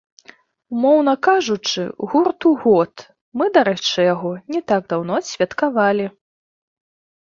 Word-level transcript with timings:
Умоўна 0.75 1.13
кажучы, 1.27 1.83
гурту 2.15 2.55
год, 2.65 2.93
мы, 3.37 3.45
дарэчы, 3.61 3.97
яго 4.13 4.35
не 4.57 4.61
так 4.75 4.81
даўно 4.93 5.13
адсвяткавалі. 5.25 6.05